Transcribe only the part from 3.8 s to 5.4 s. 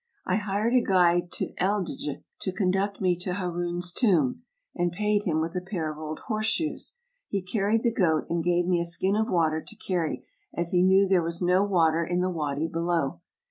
tomb, and paid him